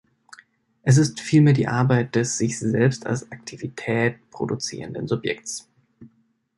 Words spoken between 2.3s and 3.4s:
sich selbst als